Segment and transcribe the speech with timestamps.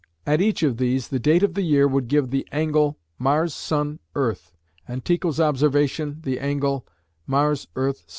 [0.25, 3.53] At each of these the date of the year would give the angle MSE (Mars
[3.53, 4.51] Sun Earth),
[4.87, 6.87] and Tycho's observation the angle
[7.27, 7.67] MES.